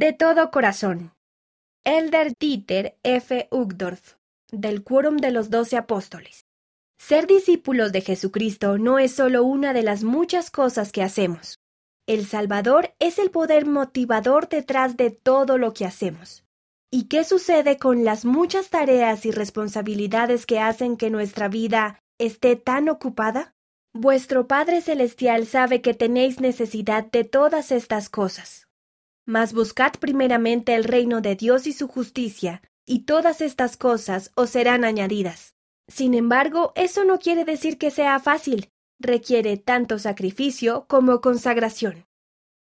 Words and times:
De 0.00 0.12
todo 0.12 0.52
corazón. 0.52 1.12
Elder 1.84 2.32
Dieter 2.38 2.96
F. 3.02 3.48
Uchtdorf, 3.50 4.14
del 4.52 4.84
Quórum 4.84 5.16
de 5.16 5.32
los 5.32 5.50
Doce 5.50 5.76
Apóstoles. 5.76 6.44
Ser 7.00 7.26
discípulos 7.26 7.90
de 7.90 8.02
Jesucristo 8.02 8.78
no 8.78 9.00
es 9.00 9.10
solo 9.10 9.42
una 9.42 9.72
de 9.72 9.82
las 9.82 10.04
muchas 10.04 10.52
cosas 10.52 10.92
que 10.92 11.02
hacemos. 11.02 11.58
El 12.06 12.26
Salvador 12.26 12.94
es 13.00 13.18
el 13.18 13.32
poder 13.32 13.66
motivador 13.66 14.48
detrás 14.48 14.96
de 14.96 15.10
todo 15.10 15.58
lo 15.58 15.74
que 15.74 15.84
hacemos. 15.84 16.44
¿Y 16.92 17.08
qué 17.08 17.24
sucede 17.24 17.76
con 17.76 18.04
las 18.04 18.24
muchas 18.24 18.70
tareas 18.70 19.26
y 19.26 19.32
responsabilidades 19.32 20.46
que 20.46 20.60
hacen 20.60 20.96
que 20.96 21.10
nuestra 21.10 21.48
vida 21.48 21.98
esté 22.20 22.54
tan 22.54 22.88
ocupada? 22.88 23.52
Vuestro 23.92 24.46
Padre 24.46 24.80
Celestial 24.80 25.44
sabe 25.44 25.82
que 25.82 25.92
tenéis 25.92 26.38
necesidad 26.38 27.10
de 27.10 27.24
todas 27.24 27.72
estas 27.72 28.08
cosas. 28.08 28.67
Mas 29.28 29.52
buscad 29.52 29.92
primeramente 30.00 30.74
el 30.74 30.82
reino 30.82 31.20
de 31.20 31.36
Dios 31.36 31.68
y 31.68 31.72
su 31.72 31.86
justicia, 31.86 32.62
y 32.84 33.04
todas 33.04 33.40
estas 33.40 33.76
cosas 33.76 34.32
os 34.34 34.50
serán 34.50 34.84
añadidas. 34.84 35.54
Sin 35.86 36.14
embargo, 36.14 36.72
eso 36.74 37.04
no 37.04 37.20
quiere 37.20 37.44
decir 37.44 37.78
que 37.78 37.92
sea 37.92 38.18
fácil. 38.18 38.70
Requiere 38.98 39.56
tanto 39.56 40.00
sacrificio 40.00 40.86
como 40.88 41.20
consagración 41.20 42.08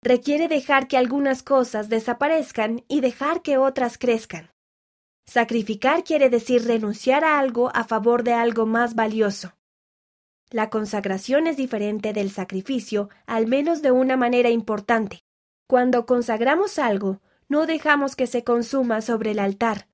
requiere 0.03 0.49
dejar 0.49 0.89
que 0.89 0.97
algunas 0.97 1.43
cosas 1.43 1.89
desaparezcan 1.89 2.85
y 2.89 3.01
dejar 3.01 3.43
que 3.43 3.59
otras 3.59 3.99
crezcan. 3.99 4.51
Sacrificar 5.27 6.05
quiere 6.05 6.31
decir 6.31 6.65
renunciar 6.65 7.25
a 7.25 7.39
algo 7.39 7.71
a 7.75 7.85
favor 7.85 8.23
de 8.23 8.33
algo 8.33 8.65
más 8.65 8.95
valioso. 8.95 9.53
La 10.51 10.71
consagración 10.71 11.47
es 11.47 11.59
diferente 11.59 12.15
del 12.15 12.31
sacrificio, 12.31 13.11
al 13.27 13.47
menos 13.47 13.83
de 13.83 13.91
una 13.91 14.17
manera 14.17 14.49
importante. 14.49 15.21
Cuando 15.69 16.07
consagramos 16.07 16.79
algo, 16.79 17.21
no 17.47 17.67
dejamos 17.67 18.17
que 18.17 18.27
se 18.27 18.43
consuma 18.43 19.03
sobre 19.03 19.33
el 19.33 19.39
altar. 19.39 19.87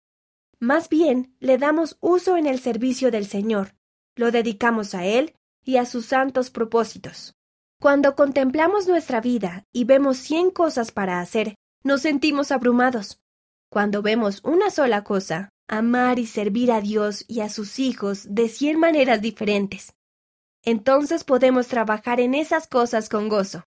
Más 0.60 0.88
bien, 0.88 1.34
le 1.40 1.58
damos 1.58 1.98
uso 2.00 2.36
en 2.36 2.46
el 2.46 2.60
servicio 2.60 3.10
del 3.10 3.26
Señor, 3.26 3.74
lo 4.14 4.30
dedicamos 4.30 4.94
a 4.94 5.04
Él 5.04 5.34
y 5.64 5.78
a 5.78 5.84
sus 5.84 6.06
santos 6.06 6.50
propósitos. 6.50 7.34
Cuando 7.80 8.14
contemplamos 8.14 8.86
nuestra 8.86 9.20
vida 9.20 9.64
y 9.72 9.82
vemos 9.82 10.16
cien 10.18 10.52
cosas 10.52 10.92
para 10.92 11.18
hacer, 11.18 11.56
nos 11.82 12.02
sentimos 12.02 12.52
abrumados. 12.52 13.20
Cuando 13.68 14.00
vemos 14.00 14.42
una 14.44 14.70
sola 14.70 15.02
cosa, 15.02 15.48
amar 15.66 16.20
y 16.20 16.26
servir 16.26 16.70
a 16.70 16.80
Dios 16.80 17.24
y 17.26 17.40
a 17.40 17.48
sus 17.48 17.80
hijos 17.80 18.32
de 18.32 18.48
cien 18.48 18.78
maneras 18.78 19.20
diferentes, 19.20 19.92
entonces 20.62 21.24
podemos 21.24 21.66
trabajar 21.66 22.20
en 22.20 22.34
esas 22.34 22.68
cosas 22.68 23.08
con 23.08 23.28
gozo. 23.28 23.64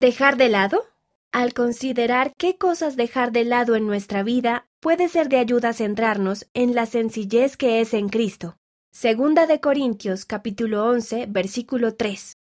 ¿Dejar 0.00 0.38
de 0.38 0.48
lado? 0.48 0.82
Al 1.30 1.52
considerar 1.52 2.32
qué 2.38 2.56
cosas 2.56 2.96
dejar 2.96 3.32
de 3.32 3.44
lado 3.44 3.76
en 3.76 3.86
nuestra 3.86 4.22
vida, 4.22 4.66
puede 4.80 5.08
ser 5.08 5.28
de 5.28 5.36
ayuda 5.36 5.74
centrarnos 5.74 6.46
en 6.54 6.74
la 6.74 6.86
sencillez 6.86 7.58
que 7.58 7.82
es 7.82 7.92
en 7.92 8.08
Cristo. 8.08 8.56
Segunda 8.90 9.46
de 9.46 9.60
Corintios 9.60 10.24
capítulo 10.24 10.86
11, 10.86 11.26
versículo 11.26 11.94
3. 11.94 12.35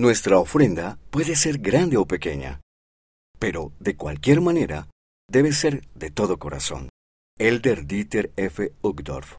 Nuestra 0.00 0.38
ofrenda 0.38 0.98
puede 1.10 1.36
ser 1.36 1.58
grande 1.58 1.98
o 1.98 2.06
pequeña, 2.06 2.62
pero 3.38 3.74
de 3.80 3.96
cualquier 3.96 4.40
manera 4.40 4.88
debe 5.30 5.52
ser 5.52 5.86
de 5.94 6.10
todo 6.10 6.38
corazón. 6.38 6.88
Elder 7.38 7.86
Dieter 7.86 8.32
F. 8.36 8.72
Uchtdorf 8.80 9.28